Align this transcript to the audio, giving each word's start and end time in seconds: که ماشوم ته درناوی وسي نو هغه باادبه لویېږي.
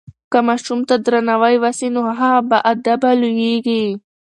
که 0.31 0.39
ماشوم 0.47 0.79
ته 0.87 0.95
درناوی 1.05 1.55
وسي 1.63 1.87
نو 1.93 2.01
هغه 2.19 2.31
باادبه 2.49 3.09
لویېږي. 3.21 3.83